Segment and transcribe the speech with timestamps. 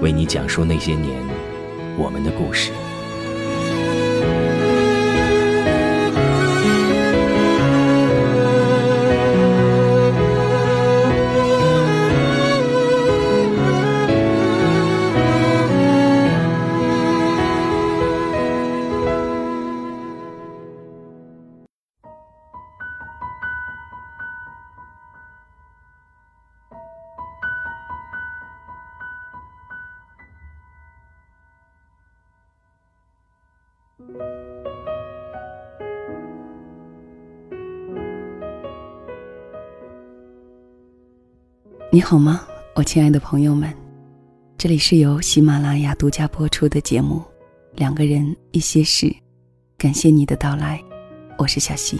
[0.00, 1.22] 为你讲述那些年
[1.96, 2.70] 我们的故事。
[41.90, 43.72] 你好吗，我亲爱的朋友们？
[44.58, 47.16] 这里是由喜马拉雅独家播出的节目
[47.76, 49.06] 《两个人一些事》，
[49.78, 50.84] 感谢你的到来，
[51.38, 51.98] 我是小溪。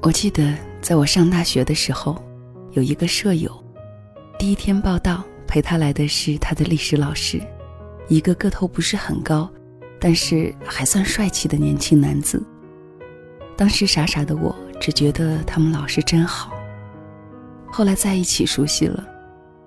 [0.00, 2.22] 我记得在我上大学的时候，
[2.70, 3.50] 有一个舍友，
[4.38, 7.42] 第一天报道陪他来的是他的历史老师，
[8.06, 9.50] 一个个头不是很高，
[9.98, 12.40] 但是还算帅气的年轻男子。
[13.56, 16.53] 当时傻傻的我，只觉得他们老师真好。
[17.76, 19.04] 后来在一起熟悉了，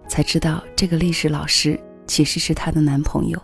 [0.08, 3.38] 才知道这个历史老师其实是她的男朋友。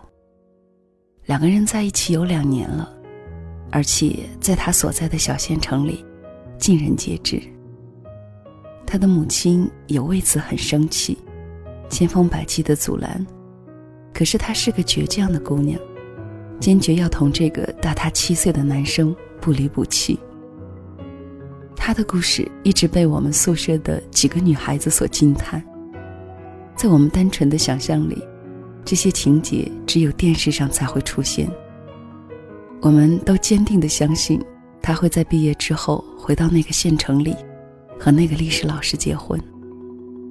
[1.26, 2.90] 两个人在一起有两年了，
[3.70, 6.02] 而且在他所在的小县城里，
[6.56, 7.38] 尽人皆知。
[8.86, 11.18] 他的母亲也为此很生气，
[11.90, 13.26] 千方百计的阻拦。
[14.14, 15.78] 可是她是个倔强的姑娘，
[16.58, 20.18] 坚决要同这个大她七岁的男生不离不弃。
[21.86, 25.62] 他的故事一直被我们宿舍的几个女孩子所惊叹。
[26.74, 28.26] 在我们单纯的想象里，
[28.86, 31.46] 这些情节只有电视上才会出现。
[32.80, 34.42] 我们都坚定地相信，
[34.80, 37.36] 他会在毕业之后回到那个县城里，
[38.00, 39.38] 和那个历史老师结婚，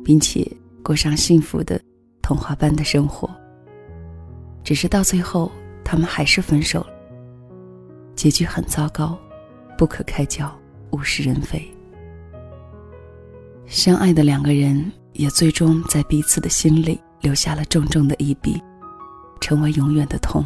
[0.03, 0.51] 并且
[0.83, 1.79] 过上幸福的
[2.19, 3.29] 童话般的生活。
[4.63, 5.51] 只是到最后，
[5.83, 6.87] 他们还是分手了。
[8.15, 9.15] 结局很糟糕，
[9.77, 10.51] 不可开交。
[10.93, 11.67] 物是人非，
[13.65, 18.61] 相爱的两个人也最终在彼此的心里留下了重重的一笔，
[19.41, 20.45] 成为永远的痛。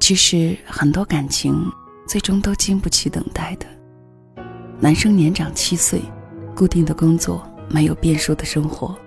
[0.00, 1.64] 其实很多感情
[2.08, 3.66] 最终都经不起等待的。
[4.80, 6.02] 男生年长七岁，
[6.56, 8.98] 固定的工作，没有变数的生活，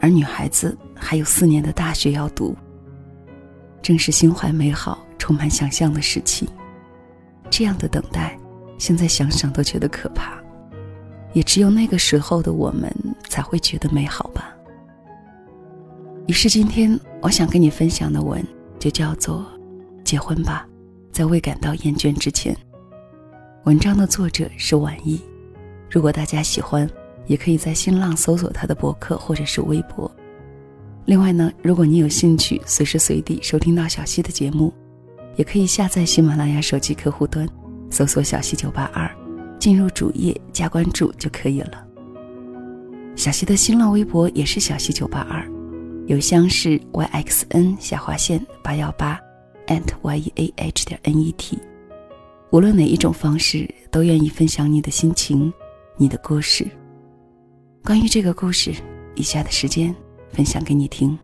[0.00, 2.56] 而女孩子还有四年的大学要读。
[3.82, 6.48] 正是心怀美好、充满想象的时期。
[7.56, 8.38] 这样的等待，
[8.76, 10.38] 现在想想都觉得可怕，
[11.32, 12.94] 也只有那个时候的我们
[13.30, 14.54] 才会觉得美好吧。
[16.26, 18.44] 于是今天我想跟你分享的文
[18.78, 19.38] 就叫做
[20.04, 20.68] 《结婚吧，
[21.10, 22.54] 在未感到厌倦之前》。
[23.64, 25.18] 文章的作者是晚意，
[25.90, 26.86] 如果大家喜欢，
[27.26, 30.14] 也可以在新浪搜索他的博客或者是微博。
[31.06, 34.70] 另外呢，如果你有兴趣随时随地收听到小溪的节目。
[35.36, 37.48] 也可以下载喜马拉雅手机客户端，
[37.90, 39.10] 搜索“小溪九八二”，
[39.60, 41.86] 进入主页加关注就可以了。
[43.14, 45.46] 小溪的新浪微博也是“小溪九八二”，
[46.06, 49.20] 邮箱是 yxn 下划线八幺八
[49.66, 51.58] @yeah 点 net。
[52.50, 55.52] 无论哪一种方式，都愿意分享你的心情、
[55.96, 56.66] 你的故事。
[57.84, 58.72] 关于这个故事，
[59.14, 59.94] 以下的时间
[60.30, 61.18] 分享给你听。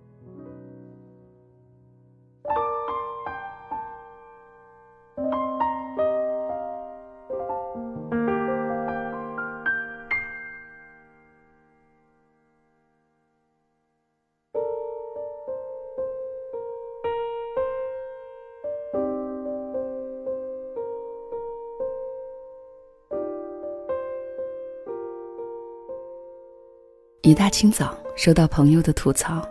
[27.32, 29.42] 一大清早，收到朋友的吐槽，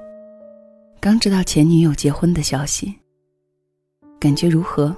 [1.00, 2.96] 刚知道前女友结婚的消息，
[4.20, 4.96] 感觉如何？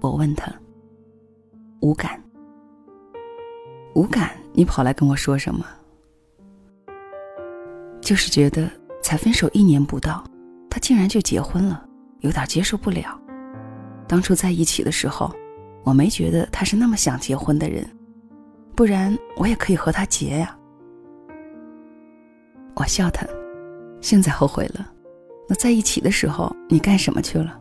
[0.00, 0.52] 我问他。
[1.80, 2.20] 无感。
[3.94, 4.32] 无感？
[4.52, 5.64] 你跑来跟我说什么？
[8.00, 8.68] 就是觉得
[9.00, 10.24] 才分手一年不到，
[10.68, 11.86] 他竟然就结婚了，
[12.18, 13.16] 有点接受不了。
[14.08, 15.32] 当初在一起的时候，
[15.84, 17.88] 我没觉得他是那么想结婚的人，
[18.74, 20.58] 不然我也可以和他结呀。
[22.74, 23.26] 我笑他，
[24.00, 24.90] 现在后悔了。
[25.48, 27.60] 那在一起的时候你干什么去了？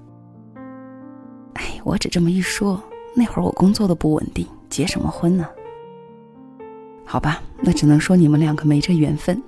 [1.54, 2.82] 哎，我只这么一说，
[3.16, 5.48] 那会儿我工作都不稳定，结什么婚呢？
[7.06, 9.42] 好吧，那只能说你们两个没这缘分。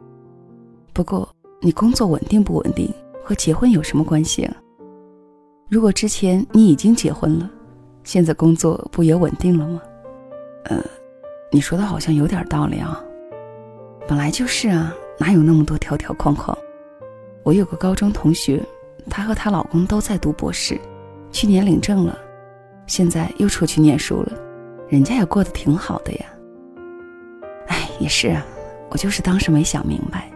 [0.94, 1.28] 不过
[1.62, 4.56] 你工作稳定不稳定和结婚有什么关系啊？
[5.70, 7.50] 如果之前你已经结婚了，
[8.04, 9.82] 现在工作不也稳定了吗？
[10.66, 10.80] 呃，
[11.52, 13.02] 你说的好像有点道理啊。
[14.08, 16.58] 本来就是啊，哪有那么多条条框框？
[17.44, 18.64] 我有个高中同学，
[19.10, 20.80] 她和她老公都在读博士，
[21.32, 22.18] 去年领证了，
[22.88, 24.32] 现在又出去念书了，
[24.90, 26.26] 人家也过得挺好的呀。
[27.68, 28.46] 哎，也是啊，
[28.90, 30.32] 我就是当时没想明白。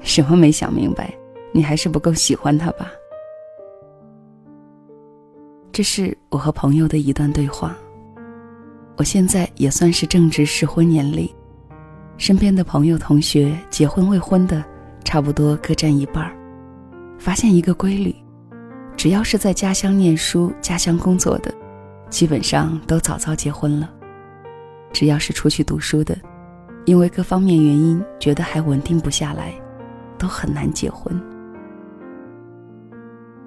[0.00, 1.12] 什么没想明白？
[1.52, 2.90] 你还是不够喜欢他吧？
[5.72, 7.76] 这是我和朋友的一段对话。
[8.96, 11.28] 我现在也算是正值适婚年龄，
[12.18, 14.64] 身边的朋友、同学结婚未婚的，
[15.04, 16.36] 差不多各占一半儿。
[17.18, 18.14] 发现一个规律：
[18.96, 21.54] 只要是在家乡念书、家乡工作的，
[22.08, 23.88] 基本上都早早结婚了；
[24.92, 26.16] 只要是出去读书的，
[26.84, 29.52] 因为各方面原因觉得还稳定不下来，
[30.18, 31.20] 都很难结婚。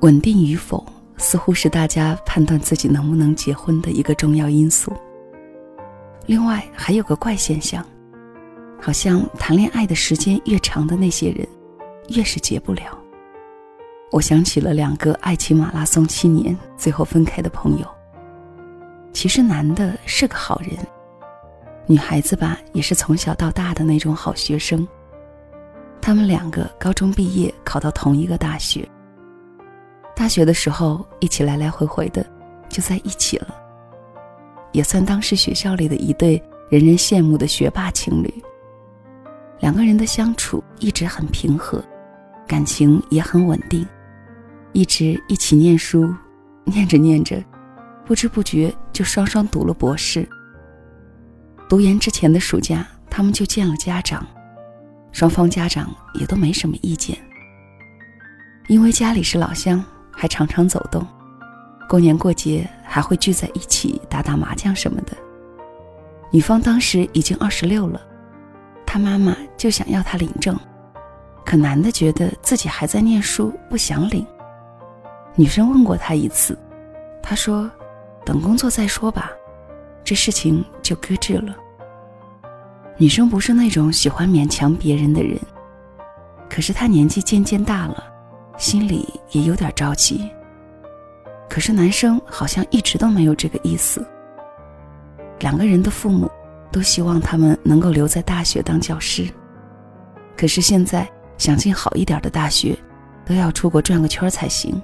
[0.01, 0.85] 稳定与否。
[1.21, 4.93] 似乎是大家判断自己能不能结婚的一个重要因素。
[6.27, 7.85] 另外还有个怪现象，
[8.81, 11.47] 好像谈恋爱的时间越长的那些人，
[12.09, 12.97] 越是结不了。
[14.11, 17.85] 我想起了两个爱情马拉松七年最后分开的朋友。
[19.13, 20.71] 其实男的是个好人，
[21.85, 24.87] 女孩子吧也是从小到大的那种好学生。
[26.01, 28.87] 他们两个高中毕业考到同一个大学。
[30.15, 32.25] 大学的时候，一起来来回回的，
[32.69, 33.53] 就在一起了，
[34.71, 38.33] 也算当时学校里的一对人人羡慕的学霸情侣。
[39.59, 41.83] 两个人的相处一直很平和，
[42.47, 43.85] 感情也很稳定，
[44.73, 46.13] 一直一起念书，
[46.65, 47.43] 念着念着，
[48.05, 50.27] 不知不觉就双双读了博士。
[51.67, 54.25] 读研之前的暑假，他们就见了家长，
[55.11, 57.17] 双方家长也都没什么意见，
[58.67, 59.83] 因为家里是老乡。
[60.11, 61.07] 还常常走动，
[61.87, 65.15] 过年过节还会聚在一起打打麻将什么的。
[66.29, 68.01] 女方当时已经二十六了，
[68.91, 70.59] 他妈妈就想要他领证，
[71.45, 74.25] 可男的觉得自己还在念书，不想领。
[75.35, 76.57] 女生问过他一次，
[77.21, 77.69] 他说
[78.25, 79.29] ：“等工作再说吧。”
[80.03, 81.55] 这事情就搁置了。
[82.97, 85.39] 女生不是那种喜欢勉强别人的人，
[86.49, 88.03] 可是她年纪渐渐大了。
[88.57, 90.27] 心里也有点着急，
[91.47, 94.03] 可是男生好像一直都没有这个意思。
[95.41, 96.29] 两个人的父母
[96.71, 99.27] 都希望他们能够留在大学当教师，
[100.37, 102.77] 可是现在想进好一点的大学，
[103.25, 104.81] 都要出国转个圈才行。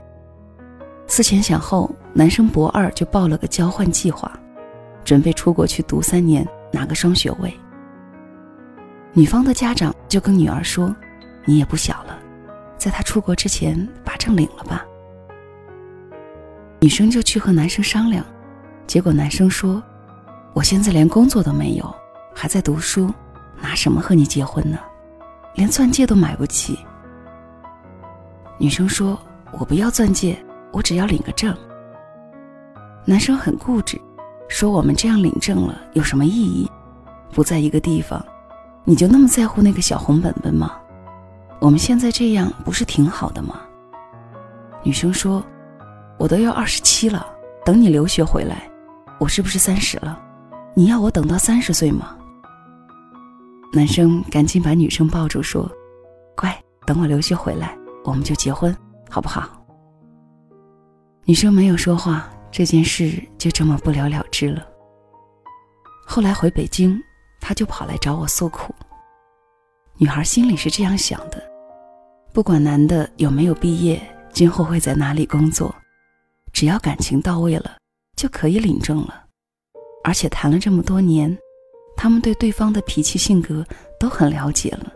[1.08, 4.32] 思前想后，男生博二就报了个交换计划，
[5.04, 7.54] 准备出国去读三年，拿个双学位。
[9.13, 10.94] 女方的家长就跟女儿说
[11.46, 12.20] ：“你也不小了。”
[12.77, 14.86] 在他出国之前把证领了吧。
[16.82, 18.25] 女生就去和男生商量，
[18.86, 19.82] 结果男生说
[20.56, 21.96] ：“我现在连工作都没有，
[22.34, 23.14] 还在读书，
[23.62, 24.80] 拿什么和你结婚呢？
[25.56, 26.80] 连钻戒都买不起。”
[28.58, 29.20] 女生说
[29.52, 31.54] ：“我不要钻戒，我只要领个证。”
[33.04, 34.00] 男生很固执，
[34.48, 36.72] 说：“我们这样领证了有什么意义？
[37.34, 38.26] 不在一个地方，
[38.86, 40.72] 你就那么在乎那个小红本本吗？”
[41.60, 43.60] 我们现在这样不是挺好的吗？
[44.84, 45.44] 女生说
[46.18, 47.28] ：“我都要二十七了，
[47.66, 48.70] 等你留学回来，
[49.20, 50.22] 我是不是三十了？
[50.75, 52.17] 你要我等到三十岁吗？”
[53.74, 55.70] 男生赶紧把女生抱住说
[56.38, 56.55] ：“乖，
[56.86, 58.75] 等我留学回来，我们就结婚，
[59.10, 59.65] 好不好？”
[61.25, 64.65] 女生没有说话，这件事就这么不了了之了。
[66.05, 67.01] 后来回北京，
[67.41, 68.74] 他就跑来找我诉苦。
[69.98, 71.41] 女孩心里是这样想的：
[72.32, 74.01] 不管男的有没有毕业，
[74.32, 75.74] 今后会在哪里工作，
[76.53, 77.77] 只要感情到位了，
[78.15, 79.25] 就可以领证了。
[80.06, 81.36] 而且谈了这么多年，
[81.98, 83.66] 他们对对方的脾气性格
[84.00, 84.94] 都很了解了。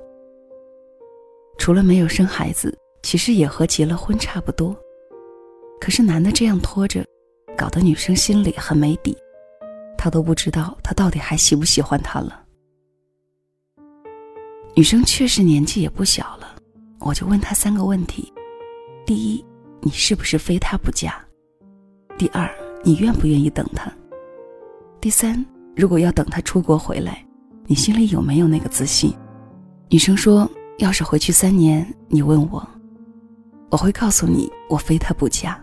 [1.58, 4.78] 除了没有生孩子，其实也和结了婚差不多。
[5.82, 7.04] 可是男的这样拖着，
[7.58, 9.18] 搞得女生心里很没底，
[9.98, 12.44] 她都不知道他到底还喜不喜欢他了。
[14.75, 16.56] 女生确实年纪也不小了，
[17.00, 18.32] 我就问她三个问题：
[19.08, 19.44] 第一，
[19.82, 21.20] 你是不是非他不嫁？
[22.16, 22.48] 第二，
[22.84, 23.92] 你愿不愿意等他？
[25.01, 25.46] 第三，
[25.77, 27.25] 如果要等他出国回来，
[27.68, 29.13] 你心里有没有那个自信？
[29.89, 32.68] 女生说：“要是回去三年，你问我，
[33.70, 35.58] 我会告诉你，我非他不嫁。”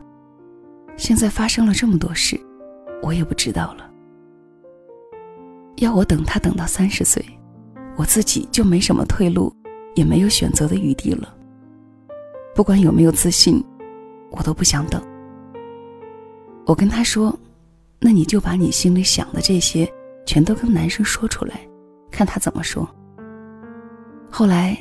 [0.97, 2.41] 现在发生了这么多事，
[3.03, 3.91] 我也不知道了。
[5.77, 7.23] 要我等他等到三十岁，
[7.95, 9.55] 我自己就没什么退路，
[9.95, 11.37] 也没有选择的余地了。
[12.55, 13.63] 不管有没有自信，
[14.31, 14.99] 我都不想等。
[16.65, 17.39] 我跟他说
[17.99, 19.91] ：“那你就把你心里想的这些，
[20.27, 21.61] 全都跟男生说出来，
[22.11, 22.89] 看他怎么说。”
[24.31, 24.77] 后来，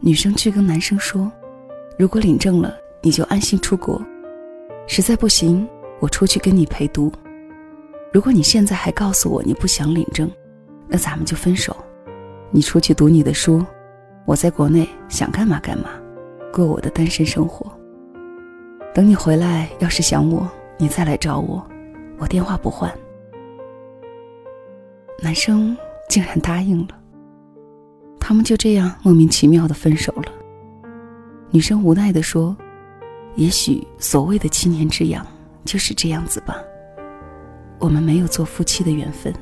[0.00, 1.30] 女生去跟男生说
[1.98, 4.00] ：“如果领证了，你就安心出国；
[4.86, 5.66] 实在不行，
[6.00, 7.12] 我出去跟你陪读。
[8.12, 10.30] 如果你现在还告诉我你不想领证，
[10.88, 11.76] 那咱们就分手。
[12.50, 13.64] 你出去读你的书，
[14.24, 15.90] 我在国内想干嘛干嘛，
[16.52, 17.70] 过我的单身生活。
[18.94, 21.66] 等你回来，要是想我。”你再来找我，
[22.18, 22.92] 我电话不换。
[25.22, 25.76] 男生
[26.08, 26.98] 竟然答应了，
[28.20, 30.32] 他们就这样莫名其妙的分手了。
[31.50, 32.56] 女生无奈的说
[33.36, 35.26] ：“也许所谓的七年之痒
[35.64, 36.56] 就是这样子吧，
[37.78, 39.32] 我们没有做夫妻的缘分。”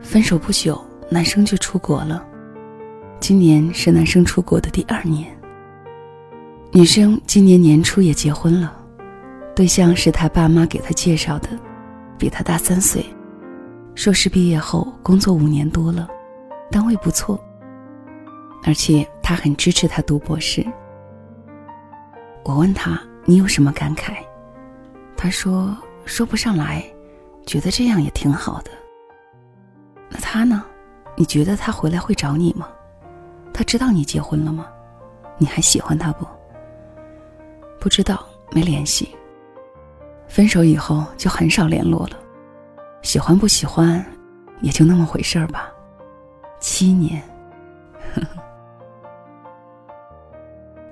[0.00, 0.80] 分手不久，
[1.10, 2.24] 男生就出国了。
[3.18, 5.36] 今年是男生出国的第二年。
[6.72, 8.79] 女生今年年初也结婚了。
[9.54, 11.48] 对象是他爸妈给他介绍的，
[12.18, 13.04] 比他大三岁，
[13.94, 16.08] 硕士毕业后工作五年多了，
[16.70, 17.38] 单位不错。
[18.64, 20.64] 而且他很支持他读博士。
[22.44, 24.16] 我问他：“你有什么感慨？”
[25.16, 26.84] 他说：“说不上来，
[27.46, 28.70] 觉得这样也挺好的。”
[30.08, 30.64] 那他呢？
[31.16, 32.68] 你觉得他回来会找你吗？
[33.52, 34.66] 他知道你结婚了吗？
[35.38, 36.26] 你还喜欢他不？
[37.78, 39.14] 不知道，没联系。
[40.30, 42.16] 分手以后就很少联络了，
[43.02, 44.02] 喜欢不喜欢，
[44.60, 45.68] 也就那么回事儿吧。
[46.60, 47.20] 七年，
[48.14, 48.40] 呵呵。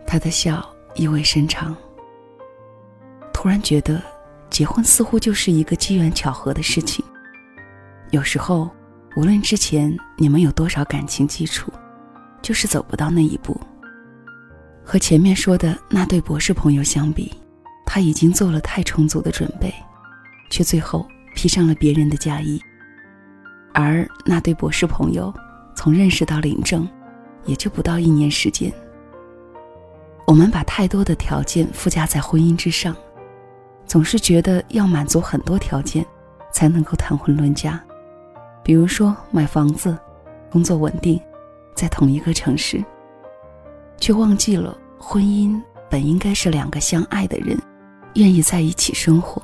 [0.04, 1.74] 他的笑意味深长。
[3.32, 4.02] 突然觉得，
[4.50, 7.04] 结婚似乎就是一个机缘巧合的事情。
[8.10, 8.68] 有时候，
[9.16, 11.72] 无论之前你们有多少感情基础，
[12.42, 13.58] 就是走不到那一步。
[14.82, 17.32] 和前面说的那对博士朋友相比。
[17.90, 19.72] 他已经做了太充足的准备，
[20.50, 22.60] 却最后披上了别人的嫁衣。
[23.72, 25.32] 而那对博士朋友，
[25.74, 26.86] 从认识到领证，
[27.46, 28.70] 也就不到一年时间。
[30.26, 32.94] 我们把太多的条件附加在婚姻之上，
[33.86, 36.04] 总是觉得要满足很多条件，
[36.52, 37.82] 才能够谈婚论嫁。
[38.62, 39.96] 比如说买房子、
[40.50, 41.18] 工作稳定，
[41.74, 42.84] 在同一个城市，
[43.96, 47.58] 却忘记了婚姻本应该是两个相爱的人。
[48.14, 49.42] 愿意在一起生活。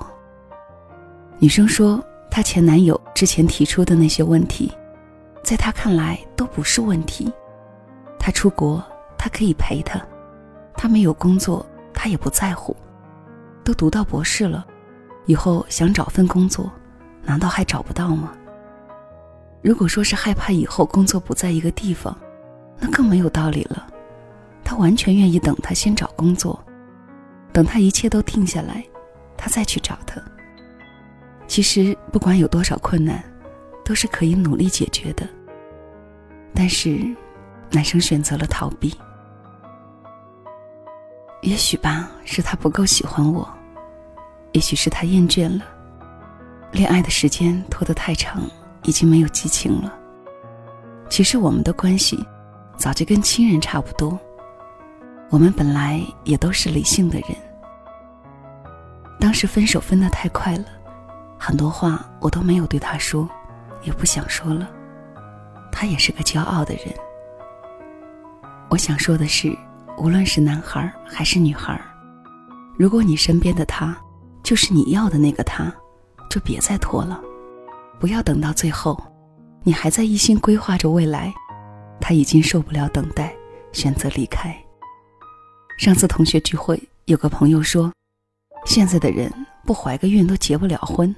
[1.38, 4.72] 女生说，她前男友之前提出的那些问题，
[5.42, 7.32] 在她看来都不是问题。
[8.18, 8.82] 他出国，
[9.18, 10.00] 她可以陪她；
[10.74, 12.74] 他没有工作，她也不在乎。
[13.62, 14.64] 都读到博士了，
[15.26, 16.72] 以后想找份工作，
[17.22, 18.32] 难道还找不到吗？
[19.60, 22.16] 如果说是害怕以后工作不在一个地方，
[22.78, 23.86] 那更没有道理了。
[24.64, 26.58] 她完全愿意等他先找工作。
[27.54, 28.84] 等他一切都定下来，
[29.36, 30.20] 他再去找他。
[31.46, 33.22] 其实不管有多少困难，
[33.84, 35.24] 都是可以努力解决的。
[36.52, 36.98] 但是，
[37.70, 38.92] 男生选择了逃避。
[41.42, 43.46] 也许吧，是他不够喜欢我；
[44.50, 45.64] 也许是他厌倦了，
[46.72, 48.42] 恋爱的时间拖得太长，
[48.82, 49.96] 已经没有激情了。
[51.08, 52.18] 其实我们的关系，
[52.76, 54.18] 早就跟亲人差不多。
[55.34, 57.30] 我们本来也都是理性的人，
[59.18, 60.64] 当时分手分得太快了，
[61.36, 63.28] 很多话我都没有对他说，
[63.82, 64.70] 也不想说了。
[65.72, 66.84] 他也是个骄傲的人。
[68.68, 69.52] 我想说的是，
[69.98, 71.80] 无论是男孩还是女孩，
[72.78, 73.92] 如果你身边的他
[74.44, 75.64] 就是你要的那个他，
[76.30, 77.20] 就别再拖了，
[77.98, 78.96] 不要等到最后，
[79.64, 81.34] 你还在一心规划着未来，
[82.00, 83.34] 他已经受不了等待，
[83.72, 84.56] 选择离开。
[85.76, 87.92] 上次同学聚会，有个朋友说，
[88.64, 89.30] 现在的人
[89.64, 91.14] 不怀个孕都结不了婚，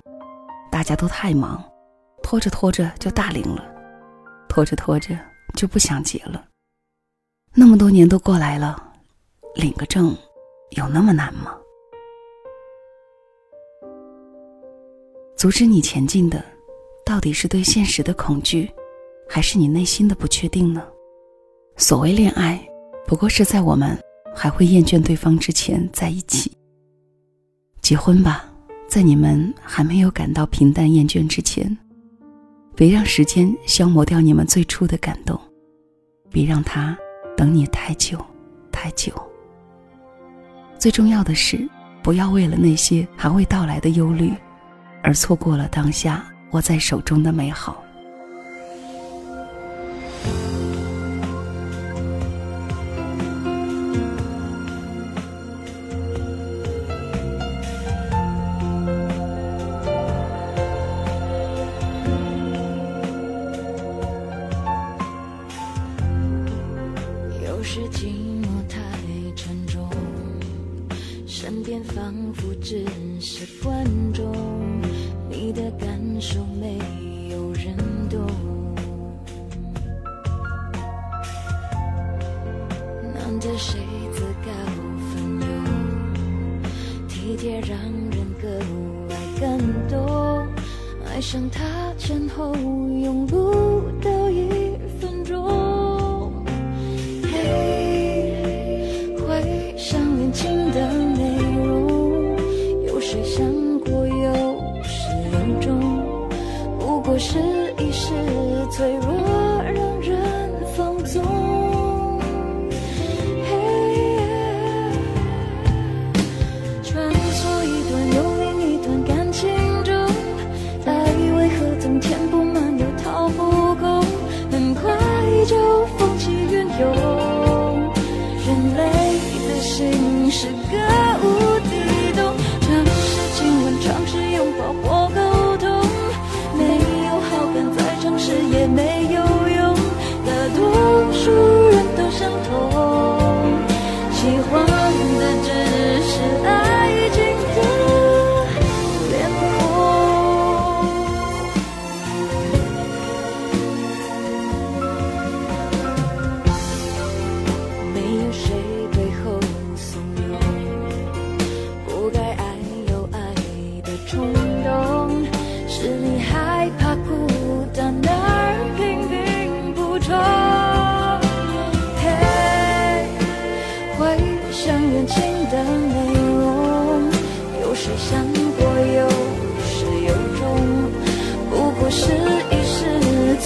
[0.70, 1.62] 大家都太忙，
[2.22, 3.62] 拖着拖着就大龄了，
[4.48, 5.16] 拖着拖着
[5.54, 6.42] 就不想结了。
[7.52, 8.92] 那么多年都过来了，
[9.54, 10.16] 领个证
[10.70, 11.54] 有那么难吗？
[15.36, 16.42] 阻止你前进的，
[17.04, 18.70] 到底是对现实的恐惧，
[19.28, 20.82] 还是你内心的不确定呢？
[21.76, 22.58] 所谓恋爱，
[23.06, 23.96] 不过是在我们
[24.37, 26.52] 还会厌倦对方之前在一起。
[27.81, 28.45] 结婚吧，
[28.87, 31.76] 在你们还没有感到平淡厌倦之前，
[32.75, 35.40] 别让时间消磨掉你们最初的感动，
[36.31, 36.97] 别让他
[37.37, 38.23] 等你太久
[38.71, 39.11] 太久。
[40.78, 41.66] 最重要的是，
[42.02, 44.31] 不要为了那些还未到来的忧虑。
[45.02, 47.83] 而错过了当下握在手中的美好。
[93.06, 93.45] 用不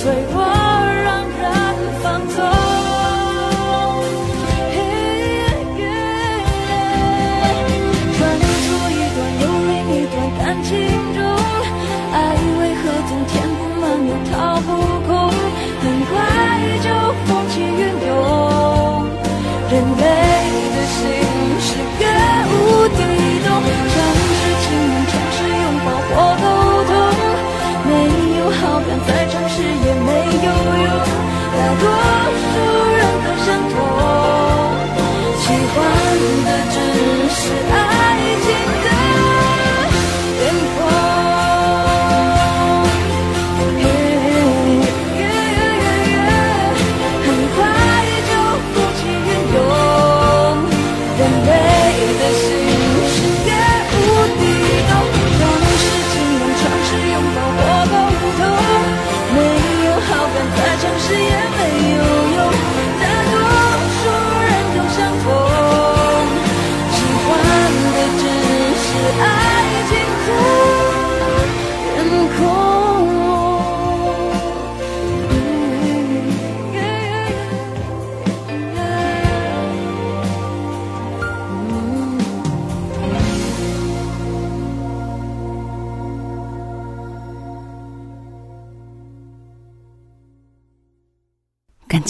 [0.00, 0.39] 时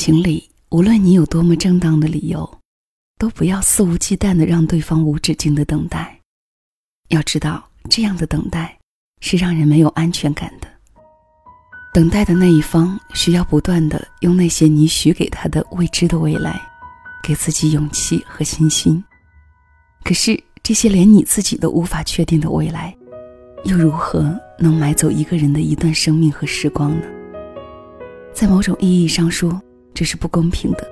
[0.00, 2.50] 情里，无论你有多么正当的理由，
[3.18, 6.18] 都不要肆无忌惮的让对方无止境的等待。
[7.08, 8.78] 要知道，这样的等待
[9.20, 10.66] 是让人没有安全感的。
[11.92, 16.58] 等待的那一方需要不断的用那些你许给他的未知的未来，
[17.22, 19.04] 给自己勇气和信心。
[20.02, 22.96] 可是，这些连你自己都无法确定的未来，
[23.64, 27.06] 又如何能买走一个人的一段生命和时光呢？
[28.32, 29.60] 在某种意义上说，
[30.00, 30.90] 这是不公平的。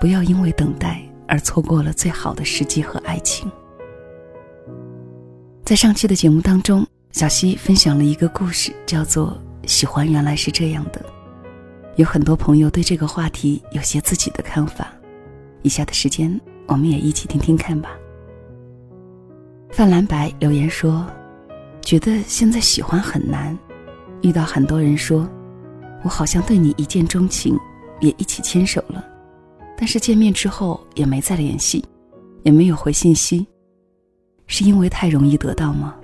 [0.00, 3.48] 不要因为等待而错过了最好的时机和爱情。
[5.64, 11.00] 在上期的节目当中，小溪分享了一个故事，叫做《喜欢原来是这样的》。
[11.94, 14.92] 有很多朋友对这个话题有些自己的看法，
[15.62, 17.90] 以下的时间我们也一起听听看吧。
[19.70, 21.06] 范蓝白留言说
[21.82, 23.56] ：“觉得现在喜欢很难，
[24.22, 25.24] 遇到很多人说，
[26.02, 27.56] 我好像对你一见钟情，
[28.02, 29.02] 也一起牵手了，
[29.78, 31.82] 但是见面之后也没再联系，
[32.42, 33.46] 也没有回信息，
[34.46, 35.94] 是因为太容易得到吗？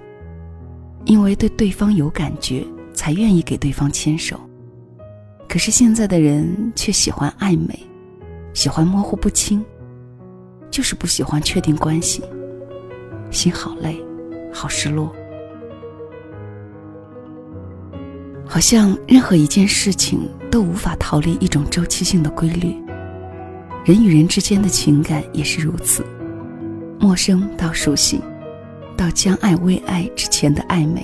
[1.04, 4.40] 因为对对方有感觉，才愿意给对方牵手。”
[5.48, 7.78] 可是现在的人却喜欢暧昧，
[8.54, 9.64] 喜欢模糊不清，
[10.70, 12.22] 就是不喜欢确定关系。
[13.30, 13.98] 心好累，
[14.52, 15.10] 好失落，
[18.46, 22.76] 好像任何一件事情都无法逃离一种周期性的规律。
[23.84, 26.04] 人与人之间的情感也是如此，
[26.98, 28.20] 陌生到熟悉，
[28.96, 31.02] 到将爱为爱之前的暧昧，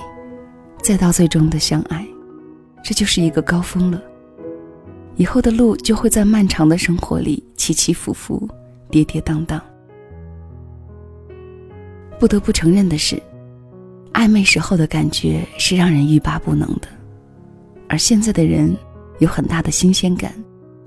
[0.81, 2.05] 再到最终的相爱，
[2.83, 4.01] 这就是一个高峰了。
[5.15, 8.47] 以后的路就会在漫长的生活里起起伏伏、
[8.91, 9.59] 跌跌宕宕。
[12.19, 13.21] 不得不承认的是，
[14.13, 16.87] 暧昧时候的感觉是让人欲罢不能的，
[17.87, 18.75] 而现在的人
[19.19, 20.33] 有很大的新鲜感，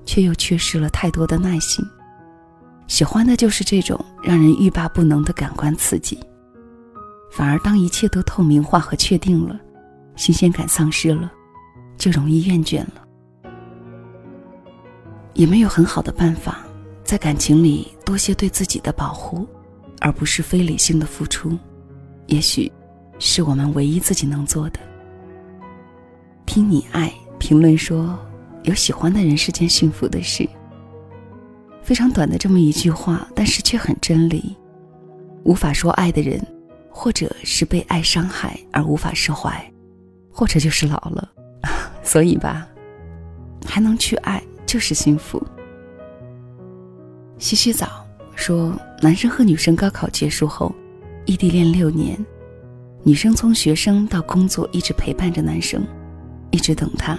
[0.05, 1.83] 却又缺失了太多的耐心。
[2.87, 6.19] 喜欢的就是这种让人欲罢不能的感官刺激，
[7.31, 9.59] 反而当一切都透明化和确定了，
[10.15, 11.31] 新鲜感丧失了，
[11.97, 13.05] 就容易厌倦了。
[15.33, 16.65] 也没有很好的办法，
[17.03, 19.47] 在感情里多些对自己的保护，
[20.01, 21.57] 而不是非理性的付出，
[22.25, 22.71] 也许
[23.19, 24.79] 是我们唯一自己能做的。
[26.47, 28.17] 听你爱评论说，
[28.63, 30.47] 有喜欢的人是件幸福的事。
[31.81, 34.55] 非常短的这么一句话，但是却很真理。
[35.43, 36.39] 无法说爱的人，
[36.91, 39.71] 或者是被爱伤害而无法释怀，
[40.29, 41.31] 或者就是老了，
[42.03, 42.67] 所以吧，
[43.65, 44.39] 还能去爱。
[44.69, 45.41] 就是幸福。
[47.39, 48.71] 洗洗澡说，
[49.01, 50.71] 男生和女生高考结束后，
[51.25, 52.23] 异地恋六年，
[53.01, 55.83] 女生从学生到工作一直陪伴着男生，
[56.51, 57.17] 一直等他，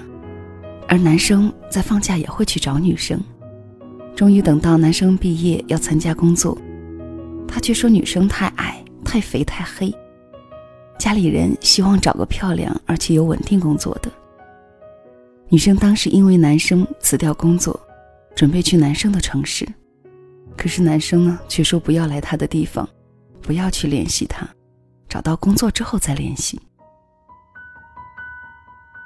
[0.91, 3.19] 而男生在放假也会去找女生。
[4.17, 6.59] 终于等到男生毕业要参加工作，
[7.47, 9.95] 他却说女生太矮、太肥、太黑，
[10.99, 14.11] 家里人希望找个漂亮而且有稳定工作的。
[15.49, 17.79] 女生当时因为男生辞掉工作，
[18.35, 19.65] 准备去男生的城市，
[20.57, 22.87] 可是男生呢却说不要来他的地方，
[23.41, 24.45] 不要去联系他，
[25.09, 26.61] 找到工作之后再联系。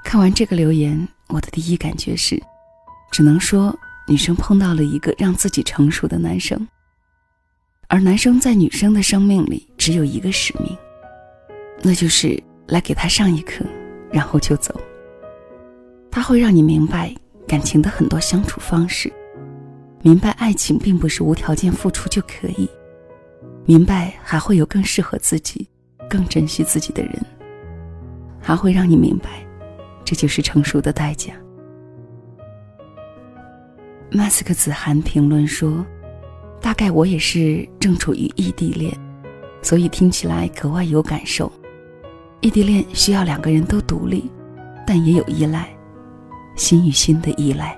[0.03, 2.41] 看完这个留言，我的第一感觉是，
[3.11, 6.67] 只能说女生碰到了一个让自己成熟的男生，
[7.89, 10.77] 而男生在女生的生命里只有一个使命，
[11.83, 13.65] 那就是来给她上一课，
[14.13, 14.79] 然后就走。
[16.11, 17.13] 他会让你明白
[17.49, 19.13] 感情的很多相处方式，
[20.03, 22.71] 明白爱情并不是无条件付出就可以，
[23.65, 25.69] 明白还会有更适合自己、
[26.09, 27.21] 更珍惜自己的人，
[28.41, 29.45] 还会让你明白，
[30.05, 31.33] 这就是成熟的代价。
[34.11, 35.85] 马斯克子涵评论说
[36.61, 38.93] ：“大概我也是正处于异地恋，
[39.63, 41.51] 所以听起来格外有感受。
[42.41, 44.31] 异地恋需要两个人都独立，
[44.87, 45.69] 但也有依赖。”
[46.57, 47.77] 心与心的依赖，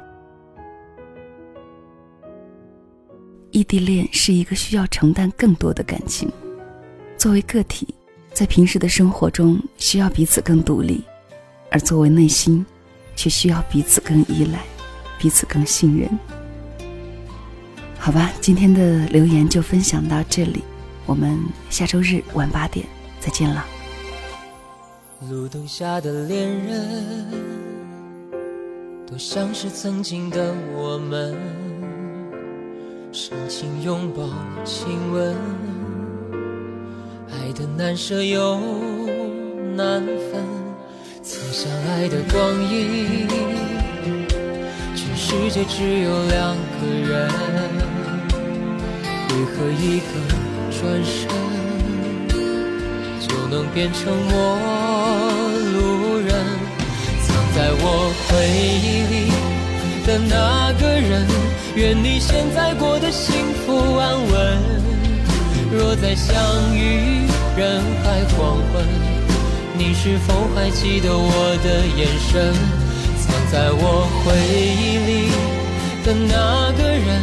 [3.50, 6.30] 异地恋是一个需要承担更多的感情。
[7.16, 7.94] 作为个体，
[8.34, 11.02] 在平时的生活中需要彼此更独立，
[11.70, 12.64] 而作为内心，
[13.14, 14.60] 却需要彼此更依赖，
[15.18, 16.08] 彼此更信任。
[17.98, 20.62] 好吧，今天的留言就分享到这里，
[21.06, 21.38] 我们
[21.70, 22.86] 下周日晚八点
[23.20, 23.64] 再见了。
[25.28, 27.56] 路灯下的恋人。
[29.08, 31.36] 多像是曾经的我们，
[33.12, 34.28] 深情拥抱、
[34.64, 35.36] 亲吻，
[37.30, 38.58] 爱的难舍又
[39.76, 40.55] 难分。
[41.28, 43.26] 曾相爱的光阴，
[44.94, 47.28] 全世界只有两个人，
[49.30, 50.06] 为何一个
[50.70, 51.26] 转身
[53.18, 54.56] 就能变成陌
[55.72, 56.30] 路人？
[57.26, 57.84] 藏在我
[58.28, 58.30] 回
[58.86, 59.32] 忆里
[60.06, 61.26] 的那个人，
[61.74, 64.62] 愿你现在过得幸福安稳。
[65.72, 66.32] 若再相
[66.72, 68.86] 遇人海黄昏，
[69.78, 72.52] 你是否还记得我的眼神？
[73.20, 74.32] 藏在我回
[74.72, 75.10] 忆里
[76.04, 77.22] 的那个人，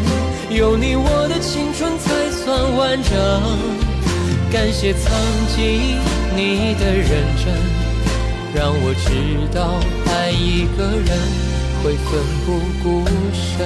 [0.49, 3.11] 有你我的青春才算完整。
[4.51, 5.11] 感谢曾
[5.55, 5.97] 经
[6.35, 7.45] 你的认真，
[8.53, 9.79] 让我知道
[10.11, 11.09] 爱一个人
[11.81, 12.47] 会奋不
[12.83, 13.65] 顾身。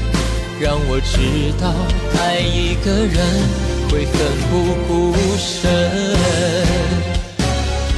[0.61, 1.17] 让我知
[1.59, 1.73] 道
[2.21, 3.17] 爱一个人
[3.89, 5.71] 会奋不顾身。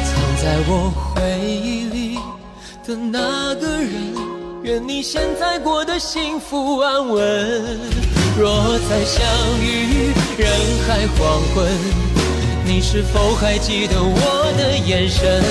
[0.06, 2.18] 藏在我回忆里
[2.88, 3.92] 的那个人，
[4.64, 7.22] 愿你现在过得幸福安稳。
[8.40, 9.28] 若再相
[9.60, 10.50] 遇人
[10.88, 11.68] 海黄昏，
[12.66, 15.44] 你是否还记得我的眼神？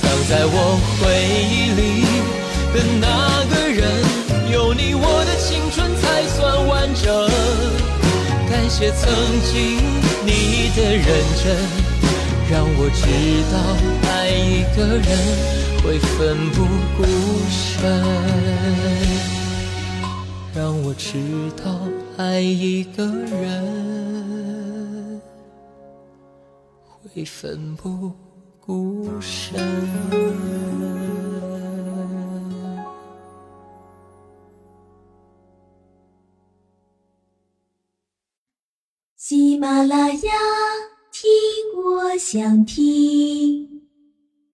[0.00, 1.14] 藏在我回
[1.46, 2.10] 忆里。
[2.72, 3.06] 的那
[3.52, 3.82] 个人，
[4.52, 6.09] 有你我的青春才
[7.10, 7.18] 才算完整。
[8.48, 9.10] 感谢曾
[9.42, 9.76] 经
[10.24, 11.04] 你的认
[11.42, 11.56] 真，
[12.50, 13.02] 让我知
[13.50, 13.54] 道
[14.08, 15.08] 爱一个人
[15.82, 16.56] 会奋不
[16.96, 17.02] 顾
[17.50, 17.60] 身。
[20.54, 21.18] 让我知
[21.64, 21.80] 道
[22.16, 25.20] 爱一个人
[27.14, 28.12] 会奋不
[28.60, 29.58] 顾身。
[39.30, 40.32] 喜马拉雅，
[41.12, 41.30] 听
[41.84, 43.69] 我想听。